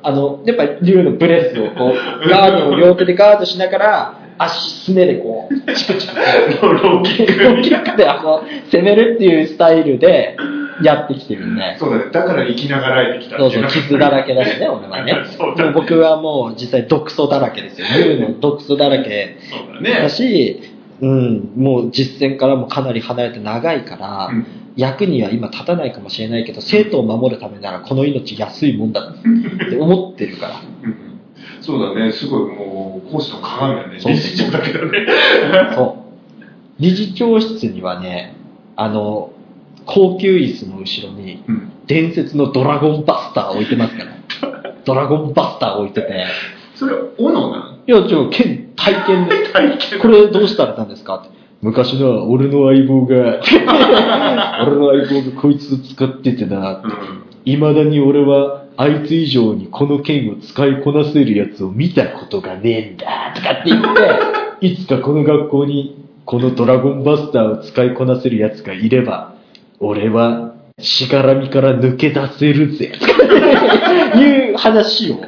[0.03, 1.95] あの、やっぱり竜のブレスをこう、
[2.29, 6.15] ガードを両手でガードしながら、足、すねでこう、チクチク
[6.61, 7.43] こう、 ローキック。
[7.43, 10.37] ローキックであの、攻めるっていうスタイルで
[10.83, 11.77] やってきてるんで。
[11.79, 12.05] そうだね。
[12.13, 15.15] だから生きながらえてきたそうそう、傷だらけだしね、俺はね。
[15.37, 17.87] そうだね僕はもう実際毒素だらけですよ。
[17.97, 20.09] 竜の毒素だらけそうだ。
[20.09, 20.61] し、
[21.01, 30.55] うん、もう実戦からもかなり離れて長いから、うん役には今立たないかもしれないけど、生徒を守るためならこの命安いもんだって思ってるから。
[30.83, 31.14] うん
[31.65, 32.13] そうだね。
[32.13, 33.99] すごいもう、講師の鏡だね。
[34.05, 35.07] 理事長だけどね。
[35.75, 35.97] そ
[36.41, 36.43] う。
[36.81, 38.35] 理事長室にはね、
[38.77, 39.31] あの、
[39.87, 41.71] 高級椅子の後ろに、うん。
[41.87, 44.75] 伝説のドラゴンバスター置いてますから。
[44.85, 46.25] ドラゴンバスター置いてて、
[46.75, 51.17] それ、斧なんいや、ちょ、剣、体験で、体験これどうしたらたんですか？
[51.17, 51.29] って。
[51.63, 53.41] 昔の俺の相棒が、
[54.67, 56.83] 俺の相棒がこいつを使っててな。
[56.85, 56.93] うん。
[57.45, 63.83] 未だに俺はあいつ以上にこの剣を使いこなせるやつを見たことがねえんだとかって言っ
[64.61, 69.35] て、 いつかこの学校にこのドラゴンバスターを使いこなせるやつがいれば、
[69.79, 75.25] 俺はしがらみから抜け出せるぜとかいう話を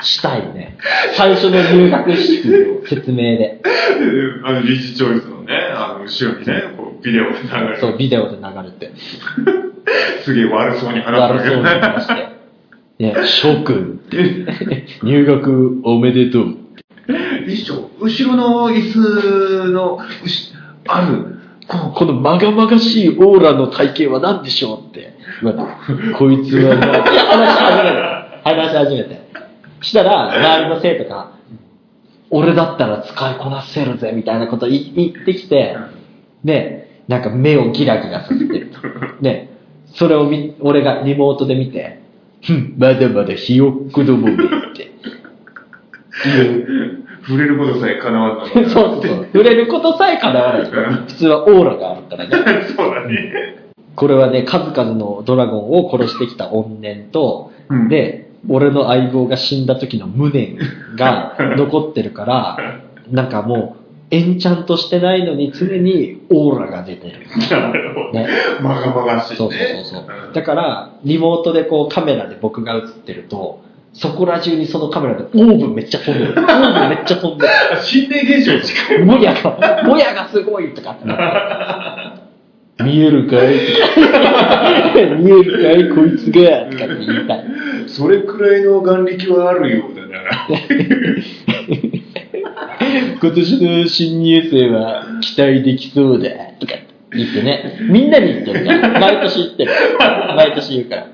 [0.00, 0.76] したいね。
[1.14, 3.60] 最初の入学式の説明で。
[4.44, 8.92] あの、理事長室のね、あの、後ろにね、こう、ビデオが流れて、そう、ビデオで流れて。
[10.22, 12.33] すげえ悪そうに話悪そうに話して。
[12.98, 14.86] ね、諸君って。
[15.02, 16.56] 入学おめでとう。
[17.46, 19.98] 理事長、後ろの椅子の、
[20.86, 25.14] ある、ここのまがまがしいオーラの体型は何でしょうって。
[26.16, 26.76] こいつは
[27.34, 28.44] 話し始めて。
[28.44, 29.20] 話し始めて。
[29.80, 31.30] したら、周りの生徒が、
[32.30, 35.76] 俺だったら使いこなせるぜ、みたいなこと言ってきて、
[36.44, 38.70] で、なんか目をギラギラさせてる。
[39.20, 39.48] で、
[39.94, 42.03] それをみ俺がリモートで見て、
[42.76, 44.36] まだまだひよっこどもめっ
[44.74, 44.92] て。
[47.26, 49.26] 触れることさえ叶わんなそうそうそう。
[49.32, 50.70] 触れることさえ叶わない。
[50.70, 52.30] 普通はオーラがあるからね。
[52.76, 53.56] そうだね。
[53.96, 60.58] これはね、数々のドラゴンを殺してきた怨念と、うんで、俺の相棒が死んだ時の無念
[60.96, 62.58] が残ってるから、
[63.10, 67.26] なんかもう、エンチャントしてないのに常にオーラが出てる。
[67.50, 68.12] なるほど。
[68.12, 68.28] ね。
[68.62, 69.36] まがまがしいね。
[69.36, 70.32] そうそうそうそう。
[70.32, 73.62] だから、リモートでこうカメラで僕が映ってると、
[73.92, 76.32] そこら中にそのカメラでオーブンめっちゃ飛んでる。
[76.32, 77.52] オーブンめっちゃ飛んでる。
[77.72, 78.98] あ心霊現象に近い。
[79.04, 82.24] もやが、もやがすごいとかってなって。
[82.82, 83.54] 見えるかい？
[85.18, 85.88] 見えるかい？
[85.94, 87.44] こいつがとかって言いたい。
[87.86, 90.12] それくらいの眼力はあるようだな。
[93.20, 96.74] 今年の新入生は期待できそうだとか
[97.12, 97.78] 言ってね。
[97.82, 98.78] みんなに言ってるね。
[99.00, 99.70] 毎年言ってる。
[100.36, 101.06] 毎年言うから。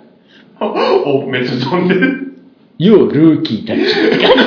[0.60, 2.34] お、めっちゃ飛んでる。
[2.78, 3.80] よう、ルーキーたち。
[3.84, 4.44] とかって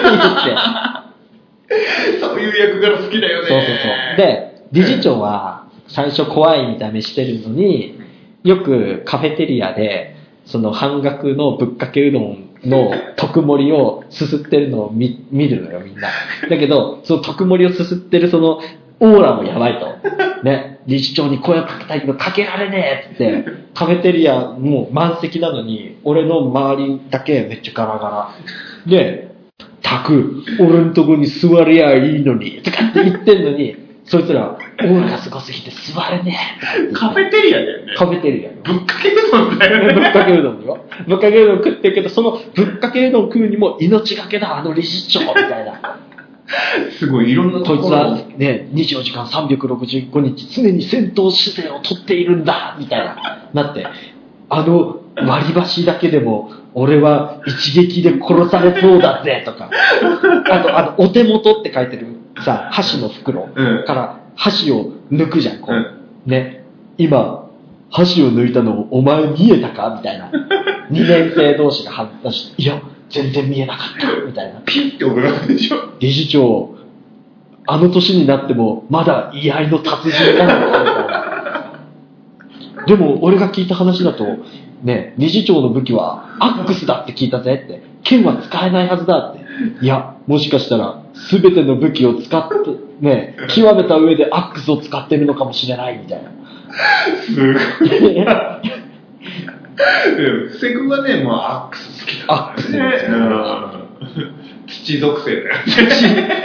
[1.70, 2.20] 言って。
[2.20, 3.48] そういう役柄好きだよね。
[3.48, 3.74] そうそうそ
[4.14, 4.18] う。
[4.18, 7.96] で、理事長は最初怖い見た目してるのに、
[8.44, 16.10] よくカフェテリアで、その半額のぶっかけうどんの特盛りをすすってるのを見見るのよ、みんな。
[16.50, 18.60] だけど、その特盛りをすすってるその
[19.00, 19.88] オーラもやばいと。
[20.44, 28.36] ね、理事長に声をかけたいけどかけられねえって、カフェテリアもう満席なのに、俺の周りだけめっちゃガラガラ。
[28.86, 29.34] で、
[29.82, 36.38] たく、俺んとこに座りゃいいのに、とかって言ってんのに、そいつら、オーラがすごすぎて座れね
[36.90, 36.94] え。
[36.94, 37.94] カフェテリアだよね。
[37.96, 38.58] カフェテリアよ。
[38.64, 39.94] ぶっかけうどんだよね。
[39.94, 40.86] ぶっかけうどんよ。
[41.08, 46.00] ぶっかけうどん食ってるけど、そのぶっかけうどん食うにも命がけだ、あの理事長みたいな。
[47.00, 53.88] すごい、いろんなこといつはね、24時間365日常に戦闘姿勢をとっているんだみたいな、なって、
[54.50, 59.70] あの割り箸だけでも、俺は一撃で殺されそうだぜとか、
[60.52, 62.08] あと、あの、お手元って書いてる
[62.42, 65.76] さ、箸の袋うんから箸を抜くじゃん、こう。
[65.76, 66.64] うんね、
[66.98, 67.50] 今、
[67.92, 69.94] 箸を抜いたのお前見えたか？
[69.98, 70.32] みたいな。
[70.90, 74.62] 二年生同士が話して、いや、全然見えなかった、みたいな。
[74.66, 75.78] ピッて踊らないでしょ。
[76.00, 76.76] 理事長、
[77.68, 81.24] あの年になってもまだ居合の達人なのかみたいな。
[82.88, 84.26] でも俺が聞いた話だと、
[84.84, 89.43] ね、理事長の武器はアックスだって聞いたぜって、剣は使えないはずだって。
[89.82, 92.56] いや、もしかしたら全ての武器を使って、
[93.02, 96.32] ね、極めた上でアックスを使ってるのかもしれないみたいな。
[97.26, 98.16] すごい。
[100.16, 102.28] で布施君はね、もうアックス好きだね。
[102.28, 102.80] アックスね。
[103.10, 103.84] うん。
[104.68, 105.56] 土属性だよ。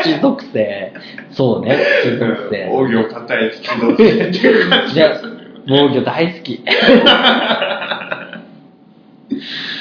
[0.04, 0.92] 土属性。
[1.30, 2.68] そうね、土属性。
[2.70, 5.44] 防御硬い土属性っていう感じがするよね。
[5.68, 6.54] 防御大好き。
[6.54, 6.58] っ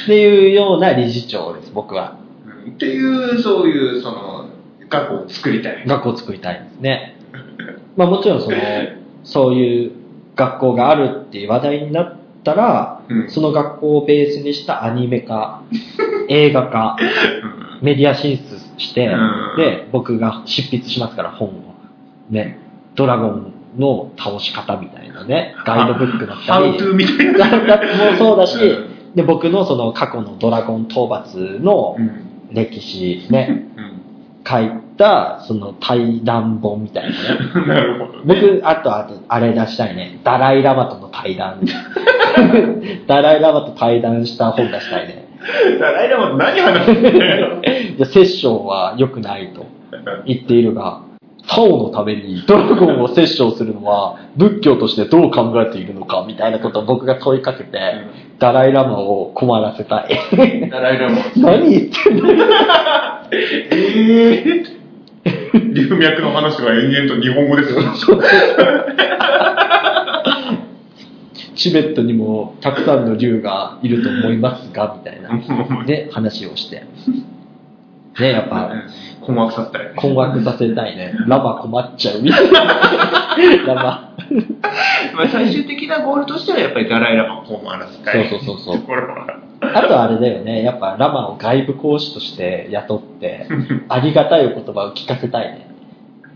[0.05, 2.17] ていうような理事長です、僕は。
[2.67, 4.49] うんっていう、そういう、その、
[4.89, 5.85] 学校を作りたい。
[5.85, 7.17] 学校を作りたいですね。
[7.95, 8.57] まあもちろんその、
[9.23, 9.91] そういう
[10.35, 15.61] 学校があるっていう話題になったら、うんその学校をベースにしたアニメ化、
[16.29, 16.97] 映画化、
[17.81, 21.51] メディア進出して、うんで、僕が執筆しますから、本を。
[22.29, 22.59] ね、
[22.95, 27.77] ドラゴンの倒し方みたいなね、ガイドブックだったり、 ハウトゥーみたいな。
[28.11, 33.87] もそうだしう、で、僕のその過去のドラゴン討伐のうん歴史 ね、うん
[34.49, 37.17] 書いた、その対談本みたいなね。
[37.67, 38.59] なるほど、ね。
[38.59, 40.19] 僕、あと、あと、あれ出したいね。
[40.23, 41.59] ダライラマとの対談。
[43.07, 45.27] ダライラマと対談した本出したいね。
[45.79, 47.57] ダライラマと何話すんだよ。
[47.97, 49.65] いや、セッションは良くないと
[50.25, 51.01] 言っているが、
[51.47, 57.79] タオのためにドラゴンをセッションするのは仏教としてどう考えているのかみたいなことを僕が問いかけて、
[58.39, 60.69] ダライラマを困らせたい。
[60.69, 61.17] ダライラマ。
[61.37, 62.29] 何言ってんの？
[63.31, 67.81] えぇ、流脈の話は延々と日本語ですよ。
[71.55, 75.29] チベットにもたくさんの竜がいると思いますが、みたいな、
[75.85, 76.83] ね、話をして。
[78.19, 78.71] ね、やっぱ、
[79.21, 79.95] 困惑させたい。
[79.95, 81.13] 困惑させたいね。
[81.27, 82.63] ラマ困っちゃうみたいな。
[83.67, 83.81] ラマ。
[85.13, 88.29] まあ最終的なゴールとしてはやっぱりダライラマを困らせたい。
[88.29, 89.39] そうそうそうそうこれは。
[89.61, 90.63] あとあれだよね。
[90.63, 93.47] やっぱラマを外部講師として雇って、
[93.89, 95.67] ありがたいお言葉を聞かせたいね。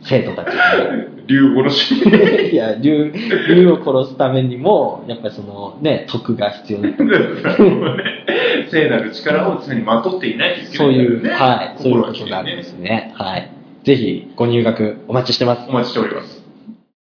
[0.04, 1.21] 生徒たちに。
[1.32, 1.96] 竜殺し。
[2.52, 3.14] いや、竜、
[3.48, 6.90] 竜を殺すためにも、やっぱりそのね、徳が必要だ
[8.70, 13.14] 聖なる力を常にまとっていないといけないそういう、ねはい、そういうことなんですね。
[13.16, 13.50] はい。
[13.84, 15.70] ぜひ、ご入学お待ちしてます。
[15.70, 16.41] お待ちしております。